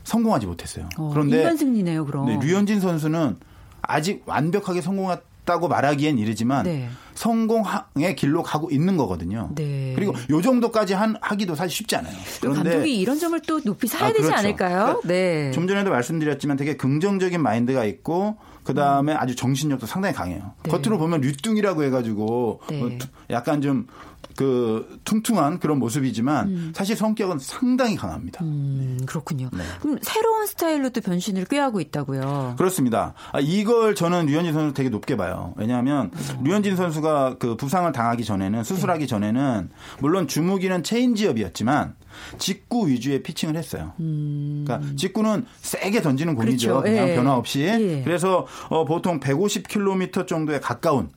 [0.03, 0.89] 성공하지 못했어요.
[0.97, 2.25] 어, 그런데 인간 승리네요, 그럼.
[2.25, 3.37] 네, 류현진 선수는
[3.81, 5.09] 아직 완벽하게 성공
[5.47, 6.89] 했다고 말하기엔 이르지만 네.
[7.15, 9.49] 성공의 길로 가고 있는 거거든요.
[9.55, 9.93] 네.
[9.95, 12.13] 그리고 요 정도까지 한, 하기도 사실 쉽지 않아요.
[12.41, 14.37] 그럼 감독이 이런 점을 또 높이 사야 아, 되지 그렇죠.
[14.37, 14.77] 않을까요?
[15.01, 15.51] 그러니까 네.
[15.51, 20.51] 좀 전에도 말씀드렸지만 되게 긍정적인 마인드가 있고 그 다음에 아주 정신력도 상당히 강해요.
[20.63, 20.69] 네.
[20.69, 22.81] 겉으로 보면 류뚱이라고 해가지고 네.
[22.83, 23.87] 어, 투- 약간 좀
[24.35, 28.43] 그 퉁퉁한 그런 모습이지만 사실 성격은 상당히 강합니다.
[28.43, 29.49] 음, 그렇군요.
[29.53, 29.63] 네.
[29.81, 32.55] 그럼 새로운 스타일로 또 변신을 꾀하고 있다고요.
[32.57, 33.13] 그렇습니다.
[33.31, 35.53] 아, 이걸 저는 류현진 선수 되게 높게 봐요.
[35.57, 36.11] 왜냐하면
[36.43, 41.95] 류현진 선수가 그 부상을 당하기 전에는 수술하기 전에는 물론 주무기는 체인지업이었지만
[42.37, 43.93] 직구 위주의 피칭을 했어요.
[43.97, 46.77] 그러니까 직구는 세게 던지는 공이죠.
[46.77, 46.81] 음.
[46.81, 46.83] 그렇죠.
[46.83, 47.15] 그냥 예.
[47.15, 47.61] 변화 없이.
[47.61, 48.01] 예.
[48.03, 51.09] 그래서 어, 보통 150km 정도에 가까운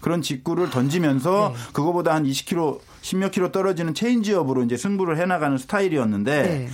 [0.00, 1.60] 그런 직구를 던지면서 네.
[1.72, 6.68] 그거보다 한 20km, 10몇 킬로 떨어지는 체인지업으로 이제 승부를 해나가는 스타일이었는데 네.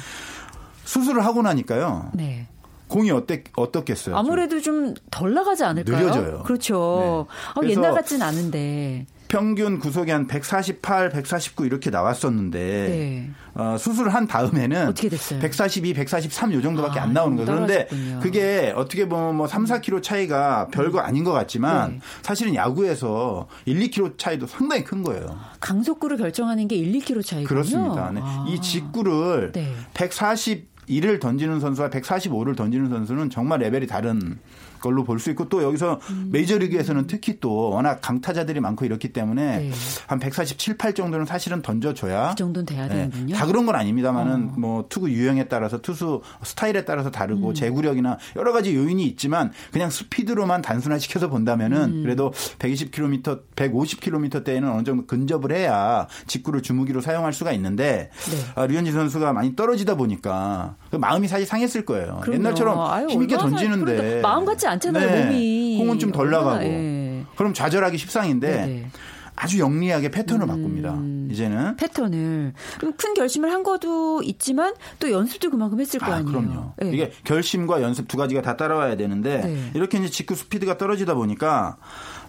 [0.85, 2.11] 수술을 하고 나니까요.
[2.15, 2.47] 네.
[2.89, 4.17] 공이 어땠, 어떻겠어요?
[4.17, 5.97] 아무래도 좀 덜 나가지 않을까요?
[5.97, 6.43] 느려져요.
[6.45, 7.27] 그렇죠.
[7.61, 7.67] 네.
[7.67, 9.07] 아, 옛날 같진 않은데.
[9.29, 13.31] 평균 구속이 한 148, 149 이렇게 나왔었는데 네.
[13.55, 15.41] 어, 수술을 한 다음에는 어떻게 됐어요?
[15.41, 17.51] 142, 143 요 정도밖에 아, 안 나오는 거예요.
[17.51, 17.89] 그런데.
[18.21, 22.01] 그게 어떻게 보면 뭐 3, 4kg 차이가 별거 아닌 것 같지만 네.
[22.23, 25.39] 사실은 야구에서 1, 2kg 차이도 상당히 큰 거예요.
[25.61, 27.49] 강속구를 결정하는 게 1, 2kg 차이군요.
[27.49, 28.11] 그렇습니다.
[28.13, 28.21] 네.
[28.23, 28.45] 아.
[28.49, 29.75] 이 직구를 네.
[29.95, 34.39] 141을 던지는 선수와 145를 던지는 선수는 정말 레벨이 다른
[34.85, 36.29] 걸로 볼 수 있고 또 여기서 음.
[36.33, 39.71] 메이저리그에서는 특히 또 워낙 강타자들이 많고 이렇기 때문에 네.
[40.07, 42.95] 한 147, 8 정도는 사실은 던져줘야 그 정도는 돼야 네.
[43.09, 43.35] 되는군요.
[43.37, 44.55] 다 그런 건 아닙니다만은 어.
[44.59, 47.55] 뭐 투구 유형에 따라서 투수 스타일에 따라서 다르고 음.
[47.55, 52.03] 제구력이나 여러 가지 요인이 있지만 그냥 스피드로만 단순화시켜서 본다면은 음.
[52.03, 58.37] 그래도 120km, 150km 대에는 어느 정도 근접을 해야 직구를 주무기로 사용할 수가 있는데 네.
[58.57, 62.21] 아, 류현진 선수가 많이 떨어지다 보니까 그 마음이 사실 상했을 거예요.
[62.23, 62.39] 그럼요.
[62.41, 65.25] 옛날처럼 아유, 힘있게 던지는데 마음 같지 않 잖아요, 네.
[65.25, 65.77] 몸이.
[65.79, 67.23] 공은 좀 덜 나가고 예.
[67.37, 68.73] 그럼 좌절하기 십상인데 네네.
[68.73, 68.91] 음.
[69.37, 70.93] 아주 영리하게 패턴을 바꿉니다.
[71.35, 72.53] 이제는 패턴을.
[72.97, 76.41] 큰 결심을 한 것도 있지만 또 연습도 그만큼 했을 거 아, 아니에요.
[76.41, 76.73] 그럼요.
[76.79, 76.91] 네.
[76.93, 79.71] 이게 결심과 연습 두 가지가 다 따라와야 되는데 네.
[79.75, 81.77] 이렇게 이제 직구 스피드가 떨어지다 보니까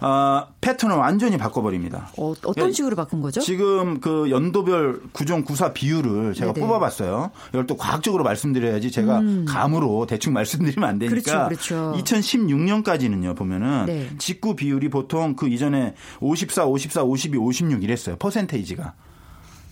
[0.00, 2.10] 어, 패턴을 완전히 바꿔버립니다.
[2.18, 3.40] 어, 어떤 식으로 바꾼 거죠?
[3.40, 6.66] 지금 그 연도별 구종 구사 비율을 제가 네네.
[6.66, 7.30] 뽑아봤어요.
[7.50, 11.16] 이걸 또 과학적으로 말씀드려야지 제가 감으로 대충 말씀드리면 안 되니까.
[11.16, 11.48] 음.
[11.48, 12.02] 그렇죠, 그렇죠.
[12.02, 14.10] 2016년까지는요 보면은 네.
[14.18, 18.16] 직구 비율이 보통 그 이전에 54, 54, 52, 56 이랬어요.
[18.16, 18.94] 퍼센테이지가.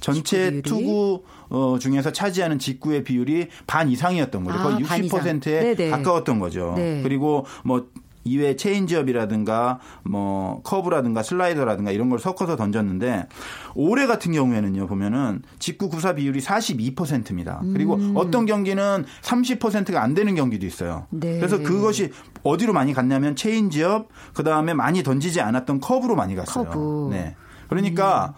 [0.00, 0.60] 전체?
[0.62, 4.58] 투구 어, 중에서 차지하는 직구의 비율이 반 이상이었던 거죠.
[4.58, 5.20] 아, 거의 반 이상.
[5.20, 5.90] 60%에 네네.
[5.90, 6.74] 가까웠던 거죠.
[6.76, 7.00] 네.
[7.02, 7.86] 그리고 뭐
[8.24, 13.28] 이외 체인지업이라든가 뭐 커브라든가 슬라이더라든가 이런 걸 섞어서 던졌는데
[13.74, 17.60] 올해 같은 경우에는요 보면은 직구 구사 비율이 42%입니다.
[17.72, 18.14] 그리고 음.
[18.16, 21.06] 어떤 경기는 30%가 안 되는 경기도 있어요.
[21.10, 21.36] 네.
[21.38, 26.64] 그래서 그것이 어디로 많이 갔냐면 체인지업 그 다음에 많이 던지지 않았던 커브로 많이 갔어요.
[26.64, 27.08] 커브.
[27.10, 27.36] 네.
[27.68, 28.34] 그러니까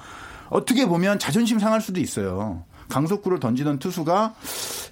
[0.51, 2.65] 어떻게 보면 자존심 상할 수도 있어요.
[2.89, 4.35] 강속구를 던지던 투수가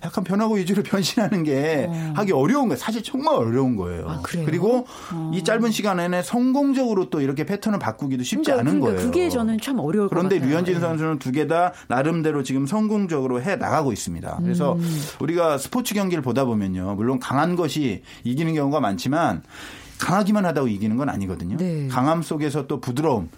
[0.05, 2.77] 약간 변화구 위주로 변신하는 게 하기 어려운 거예요.
[2.77, 4.09] 사실 정말 어려운 거예요.
[4.09, 4.45] 아, 그래요?
[4.47, 4.87] 그리고
[5.33, 9.11] 이 짧은 시간 내내 성공적으로 또 이렇게 패턴을 바꾸기도 쉽지 그러니까, 않은 그러니까 거예요.
[9.12, 10.40] 그게 저는 참 어려울 것 그런데.
[10.40, 10.81] 류현진 예.
[10.81, 14.38] 선수는 두 개 다 나름대로 지금 성공적으로 해 나가고 있습니다.
[14.43, 15.01] 그래서 음.
[15.21, 16.97] 우리가 스포츠 경기를 보다 보면요.
[16.97, 19.45] 물론 강한 것이 이기는 경우가 많지만
[20.01, 21.59] 강하기만 하다고 이기는 건 아니거든요.
[21.59, 21.87] 네.
[21.87, 23.29] 강함 속에서 또 부드러움.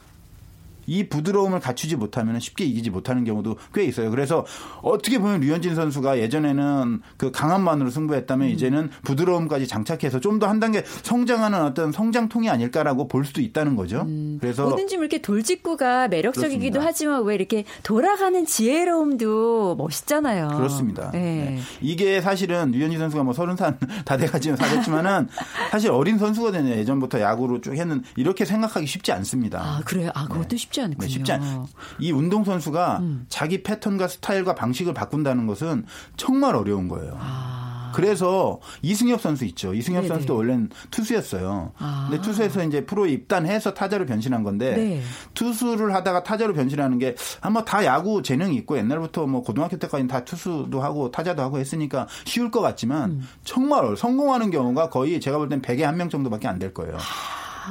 [0.86, 4.10] 이 부드러움을 갖추지 못하면 쉽게 이기지 못하는 경우도 꽤 있어요.
[4.10, 4.44] 그래서
[4.82, 10.84] 어떻게 보면 류현진 선수가 예전에는 그 강함만으로 승부했다면 이제는 부드러움까지 장착해서 좀 더 한 단계
[11.02, 14.06] 성장하는 어떤 성장통이 아닐까라고 볼 수도 있다는 거죠.
[14.40, 16.80] 그래서 뭐든지 뭐 이렇게 돌직구가 매력적이기도 그렇습니다.
[16.86, 20.48] 하지만 왜 이렇게 돌아가는 지혜로움도 멋있잖아요.
[20.56, 21.10] 그렇습니다.
[21.12, 21.18] 네.
[21.20, 21.58] 네.
[21.80, 25.28] 이게 사실은 류현진 선수가 뭐 서른 살 다 돼가지고 사겠지만은
[25.70, 26.70] 사실 어린 선수거든요.
[26.70, 29.60] 예전부터 야구로 쭉 했는 이렇게 생각하기 쉽지 않습니다.
[29.60, 30.10] 아 그래요.
[30.14, 30.98] 아 그것도 쉽지 않군요.
[31.00, 31.66] 네, 쉽지 않.
[31.98, 35.84] 이 운동 선수가 자기 패턴과 스타일과 방식을 바꾼다는 것은
[36.16, 37.16] 정말 어려운 거예요.
[37.20, 37.54] 아.
[37.94, 39.72] 그래서 이승엽 선수 있죠.
[39.72, 40.08] 이승엽 네네.
[40.08, 41.72] 선수도 원래는 투수였어요.
[41.78, 42.08] 아.
[42.10, 45.02] 근데 투수에서 이제 프로에 입단해서 타자로 변신한 건데 네.
[45.32, 50.24] 투수를 하다가 타자로 변신하는 게 아마 다 야구 재능이 있고 옛날부터 뭐 고등학교 때까지는 다
[50.26, 53.28] 투수도 하고 타자도 하고 했으니까 쉬울 것 같지만 음.
[53.44, 53.96] 정말.
[53.96, 56.98] 성공하는 경우가 거의 제가 볼 땐 100에 한 명 정도밖에 안 될 거예요.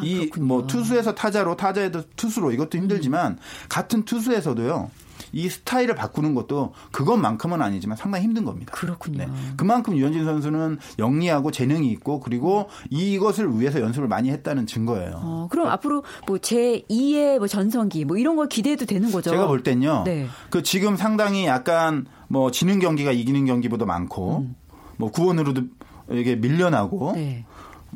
[0.04, 3.38] 이뭐 투수에서 타자로 타자에도 투수로 이것도 힘들지만 음.
[3.70, 4.90] 같은 투수에서도요.
[5.32, 8.72] 이 스타일을 바꾸는 것도 그것만큼은 아니지만 상당히 힘든 겁니다.
[8.74, 9.26] 그렇군요.
[9.58, 15.20] 그만큼 유현진 선수는 영리하고 재능이 있고 그리고 이것을 위해서 연습을 많이 했다는 증거예요.
[15.22, 19.32] 어, 그럼 앞으로 뭐 제 2의 뭐 전성기 뭐 이런 걸 기대해도 되는 거죠.
[19.32, 20.04] 제가 볼 땐요.
[20.06, 20.28] 네.
[20.50, 24.56] 그 지금 상당히 약간 뭐 지는 경기가 이기는 경기보다 많고 음.
[24.98, 25.64] 뭐 구원으로도
[26.12, 27.46] 이게 밀려나고 네.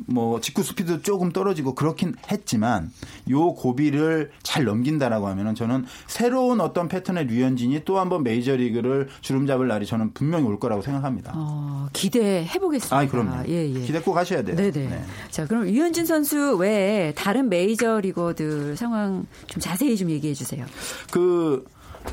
[0.06, 2.90] 뭐 직구 스피드 조금 떨어지고 그렇긴 했지만
[3.30, 9.68] 요 고비를 잘 넘긴다라고 하면은 저는 새로운 어떤 패턴의 류현진이 또 한번 메이저리그를 주름 잡을
[9.68, 11.32] 날이 저는 분명히 올 거라고 생각합니다.
[11.34, 12.96] 어, 기대해 보겠습니다.
[12.96, 13.48] 아, 그럼요.
[13.48, 13.80] 예, 예.
[13.80, 14.56] 기대 꼭 하셔야 돼요.
[14.56, 14.88] 네네.
[14.88, 15.04] 네.
[15.30, 20.64] 자, 그럼 류현진 선수 외에 다른 메이저리거들 상황 좀 자세히 좀 얘기해 주세요.
[21.10, 21.64] 그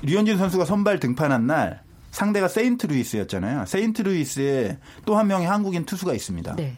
[0.02, 3.65] 류현진 선수가 선발 등판한 날 상대가 세인트루이스였잖아요.
[3.65, 6.56] 세인트루이스에 또 한 명의 한국인 투수가 있습니다.
[6.56, 6.78] 네.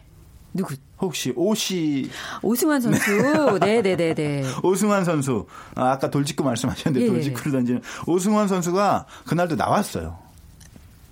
[0.53, 0.75] 누구?
[0.99, 2.09] 혹시 오시
[2.41, 2.99] 오승환 선수.
[3.62, 4.43] 네, 네, 네, 네.
[4.63, 5.45] 오승환 선수.
[5.75, 7.13] 아, 까 돌직구 말씀하셨는데 예, 예.
[7.13, 10.17] 돌직구를 던지는 오승환 선수가 그날도 나왔어요.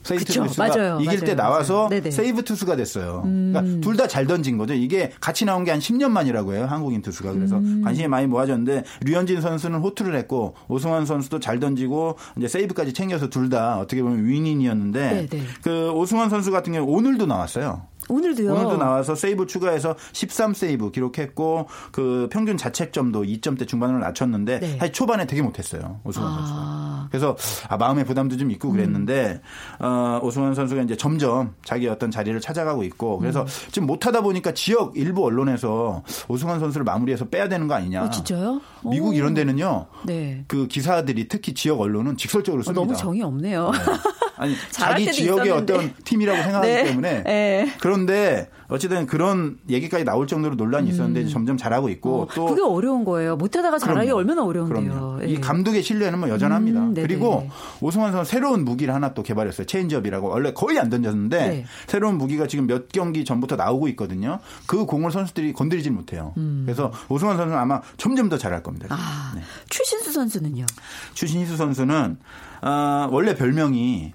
[0.03, 2.11] 세인트루이스가 이길 맞아요, 때 나와서 맞아요.
[2.11, 3.23] 세이브 투수가 됐어요.
[3.25, 3.51] 음.
[3.53, 4.73] 그러니까 둘 다 잘 던진 거죠.
[4.73, 6.65] 이게 같이 나온 게 한 10년 만이라고 해요.
[6.69, 7.33] 한국인 투수가.
[7.33, 7.81] 그래서 음.
[7.83, 13.49] 관심이 많이 모아졌는데 류현진 선수는 호투를 했고 오승환 선수도 잘 던지고 이제 세이브까지 챙겨서 둘
[13.49, 15.27] 다 어떻게 보면 윈윈이었는데 네네.
[15.27, 15.41] 네.
[15.61, 17.81] 그 오승환 선수 같은 경우 오늘도 나왔어요.
[18.07, 18.51] 오늘도요.
[18.51, 24.77] 오늘도 나와서 세이브 추가해서 13세이브 기록했고 그 평균 자책점도 2점대 중반으로 낮췄는데 네.
[24.77, 26.35] 사실 초반에 되게 못했어요 오승환 아.
[26.37, 27.07] 선수가.
[27.11, 27.37] 그래서
[27.69, 29.41] 아, 마음의 부담도 좀 있고 그랬는데
[29.81, 29.85] 음.
[29.85, 33.47] 어, 오승환 선수가 이제 점점 자기 어떤 자리를 찾아가고 있고 그래서 음.
[33.71, 38.03] 지금 못하다 보니까 지역 일부 언론에서 오승환 선수를 마무리해서 빼야 되는 거 아니냐.
[38.05, 38.61] 어, 진짜요?
[38.89, 39.13] 미국 오.
[39.13, 39.87] 이런 데는요.
[40.05, 40.43] 네.
[40.47, 42.81] 그 기사들이 특히 지역 언론은 직설적으로 씁니다.
[42.81, 43.71] 어, 너무 정이 없네요.
[43.71, 43.77] 네.
[44.37, 45.73] 아니 자기 지역의 있었는데.
[45.73, 46.83] 어떤 팀이라고 생각하기 네.
[46.83, 47.73] 때문에 네.
[47.79, 51.29] 그런데 어쨌든 그런 얘기까지 나올 정도로 논란이 있었는데 음.
[51.29, 53.35] 점점 잘하고 있고 어, 또 그게 어려운 거예요.
[53.35, 55.19] 못하다가 잘하기 얼마나 어려운데요.
[55.23, 55.27] 예.
[55.27, 56.79] 이 감독의 신뢰는 뭐 여전합니다.
[56.79, 57.49] 음, 그리고
[57.81, 59.65] 오승환 선수 새로운 무기를 하나 또 개발했어요.
[59.67, 61.65] 체인지업이라고 원래 거의 안 던졌는데 네.
[61.87, 64.39] 새로운 무기가 지금 몇 경기 전부터 나오고 있거든요.
[64.65, 66.33] 그 공을 선수들이 건드리지 못해요.
[66.37, 66.63] 음.
[66.65, 68.87] 그래서 오승환 선수는 아마 점점 더 잘할 겁니다.
[68.89, 69.41] 아, 네.
[69.69, 70.65] 추신수 선수는요?
[71.13, 72.17] 추신수 선수는
[72.61, 74.13] 어, 원래 별명이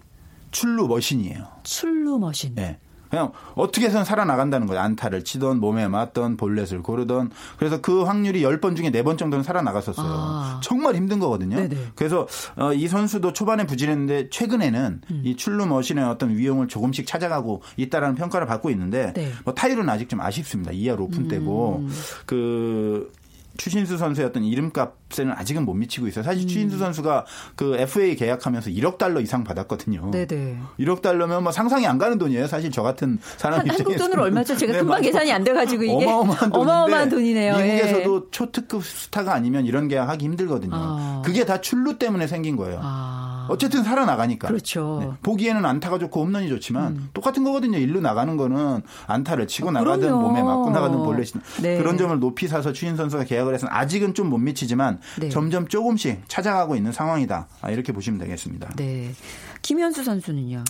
[0.53, 1.49] 출루 머신이에요.
[1.65, 2.55] 출루 머신.
[2.55, 2.79] 네.
[3.13, 4.81] 그냥 어떻게 해서는 살아나간다는 거예요.
[4.81, 10.07] 안타를 치던 몸에 맞던 볼넷을 고르던 그래서 그 확률이 10번 중에 4번 정도는 살아나갔었어요.
[10.09, 10.61] 아.
[10.63, 11.57] 정말 힘든 거거든요.
[11.57, 11.77] 네네.
[11.95, 15.23] 그래서 어, 이 선수도 초반에 부진했는데 최근에는 음.
[15.27, 19.31] 이 출루 머신의 어떤 위용을 조금씩 찾아가고 있다라는 평가를 받고 있는데 네.
[19.45, 20.73] 뭐 타율은 아직 좀 아쉽습니다.
[20.73, 21.91] 2할 5푼 대고 음.
[22.25, 23.13] 그
[23.57, 26.25] 추신수 선수의 어떤 이름값에는 아직은 못 미치고 있어요.
[26.25, 26.49] 사실 음.
[26.49, 30.11] 추신수 선수가 그 FA 계약하면서 1억 달러 이상 받았거든요.
[30.11, 30.59] 네네.
[30.81, 32.47] 1억 달러면 뭐 상상이 안 가는 돈이에요.
[32.47, 33.85] 사실 저 같은 사람 입장에서.
[33.85, 34.57] 한국 돈으로 얼마죠?
[34.57, 35.03] 제가 네, 금방 맞아.
[35.03, 37.57] 계산이 안 돼가지고 이게 어마어마한, 어마어마한 돈이네요.
[37.57, 38.31] 미국에서도 예.
[38.31, 40.73] 초특급 스타가 아니면 이런 계약하기 힘들거든요.
[40.75, 41.23] 아.
[41.25, 42.81] 그게 다 출루 때문에 생긴 거예요.
[42.83, 43.32] 아.
[43.51, 44.49] 어쨌든 살아나가니까.
[44.49, 44.99] 그렇죠.
[45.03, 45.11] 네.
[45.23, 47.09] 보기에는 안타가 좋고 홈런이 좋지만 음.
[47.13, 47.77] 똑같은 거거든요.
[47.79, 51.77] 일루 나가는 거는 안타를 치고 아, 나가든 몸에 맞고 나가든 볼넷이 네.
[51.77, 55.29] 그런 점을 높이 사서 추신 선수가 계약 계약을 해서는 아직은 좀 못 미치지만 네.
[55.29, 57.49] 점점 조금씩 찾아가고 있는 상황이다.
[57.61, 58.71] 아, 이렇게 보시면 되겠습니다.
[58.77, 59.13] 네.
[59.61, 60.65] 김현수 선수는요?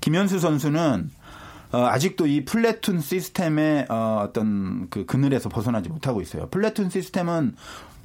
[0.00, 1.10] 김현수 선수는
[1.72, 6.48] 어, 아직도 이 플래툰 시스템의 어, 어떤 그 그늘에서 벗어나지 못하고 있어요.
[6.50, 7.54] 플래툰 시스템은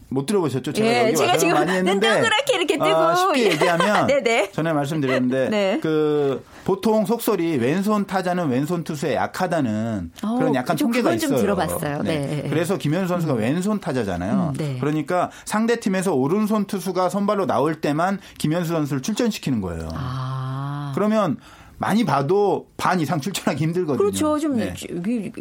[0.09, 0.71] 못 들어보셨죠?
[0.71, 4.07] 제가 예, 여기 제가 지금 많이 했는데 동그랗게 이렇게 뜨고 어, 쉽게 얘기하면
[4.53, 5.79] 전에 말씀드렸는데 네.
[5.81, 11.29] 그 보통 속설이 왼손 타자는 왼손 투수에 약하다는 어, 그런 약간 통계가 있어요.
[11.29, 12.03] 좀 들어봤어요.
[12.03, 12.41] 네.
[12.43, 12.49] 네.
[12.49, 13.39] 그래서 김현수 선수가 음.
[13.39, 14.53] 왼손 타자잖아요.
[14.53, 14.77] 음, 네.
[14.79, 19.89] 그러니까 상대 팀에서 오른손 투수가 선발로 나올 때만 김현수 선수를 출전시키는 거예요.
[19.93, 20.93] 아.
[20.95, 21.37] 그러면
[21.79, 23.97] 많이 봐도 반 이상 출전하기 힘들거든요.
[23.97, 24.39] 그렇죠.
[24.39, 24.73] 좀 네.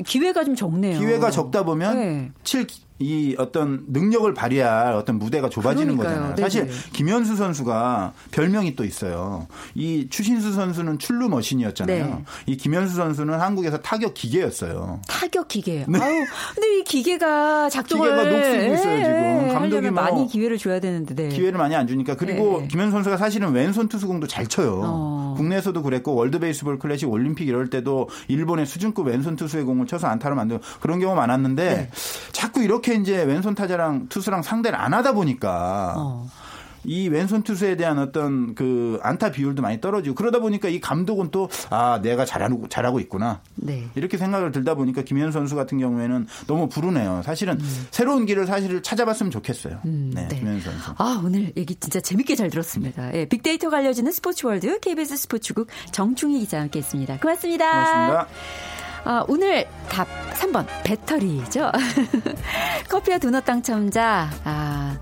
[0.05, 0.99] 기회가 좀 적네요.
[0.99, 2.31] 기회가 적다 보면 네.
[2.45, 2.67] 칠,
[2.99, 6.33] 이 어떤 능력을 발휘할 어떤 무대가 좁아지는 그러니까요.
[6.33, 6.37] 거잖아요.
[6.37, 6.77] 사실 네네.
[6.95, 9.47] 김현수 선수가 별명이 또 있어요.
[9.75, 12.07] 이 추신수 선수는 출루 머신이었잖아요.
[12.07, 12.25] 네.
[12.47, 15.01] 이 김현수 선수는 한국에서 타격 기계였어요.
[15.07, 15.85] 타격 기계.
[15.87, 15.99] 네.
[16.01, 19.13] 아유, 근데 이 기계가 작동을 기계가 녹슬고 있어요 지금.
[19.13, 19.49] 네.
[19.53, 21.29] 감독이 뭐 많이 기회를 줘야 되는데 네.
[21.29, 22.69] 기회를 많이 안 주니까 그리고 네.
[22.69, 24.81] 김현수 선수가 사실은 왼손 투수공도 잘 쳐요.
[24.85, 25.35] 어.
[25.37, 30.35] 국내에서도 그랬고 월드 베이스볼 클래식 올림픽 이럴 때도 일본의 수준급 왼손 투수의 공을 쳐서 안타를
[30.35, 31.91] 만들고 그런 경우 많았는데 네.
[32.37, 36.29] 자꾸 이렇게 이제 왼손 타자랑 투수랑 상대를 안 하다 보니까 어.
[36.85, 41.49] 이 왼손 투수에 대한 어떤 그 안타 비율도 많이 떨어지고 그러다 보니까 이 감독은 또
[41.71, 43.89] 아 내가 잘하고 잘하고 있구나 네.
[43.95, 47.23] 이렇게 생각을 들다 보니까 김현수 선수 같은 경우에는 너무 불운해요.
[47.25, 47.87] 사실은 음.
[47.91, 49.81] 새로운 길을 사실 찾아봤으면 좋겠어요.
[49.87, 50.39] 음, 네, 네.
[50.39, 50.93] 김현수 선수.
[50.99, 53.11] 아 오늘 얘기 진짜 재밌게 잘 들었습니다.
[53.11, 53.21] 네.
[53.21, 57.19] 예, 빅데이터가 알려지는 스포츠월드 KBS 스포츠국 정충희 기자와 함께했습니다.
[57.19, 57.71] 고맙습니다.
[57.71, 58.29] 고맙습니다.
[59.07, 61.71] 아, 오늘 답 3번 배터리죠.
[62.91, 64.99] 커피와 도넛 당첨자 아,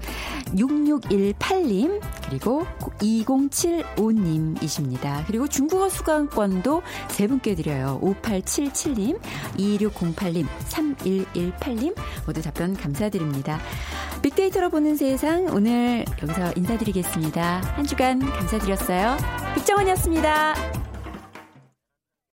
[0.54, 2.66] 6618님 그리고
[2.98, 5.24] 2075님이십니다.
[5.26, 7.98] 그리고 중국어 수강권도 세 분께 드려요.
[8.02, 9.18] 5877님,
[9.56, 13.58] 2608님, 3118님 모두 답변 감사드립니다.
[14.22, 17.60] 빅데이터로 보는 세상 오늘 여기서 인사드리겠습니다.
[17.60, 19.16] 한 주간 감사드렸어요.
[19.54, 20.93] 빅정원이었습니다.